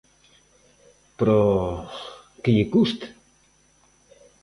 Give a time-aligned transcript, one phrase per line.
[1.17, 1.39] Pero
[2.41, 3.07] ¿que lle custa?